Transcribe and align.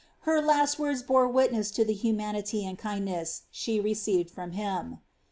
Her 0.21 0.41
last 0.41 0.79
words 0.79 1.03
bore 1.03 1.27
witness 1.27 1.69
to 1.77 1.85
the 1.85 1.93
humanity 1.93 2.65
and 2.65 2.75
kindness 2.75 3.43
she 3.51 3.79
received 3.79 4.31
from 4.31 4.53
him.' 4.53 4.97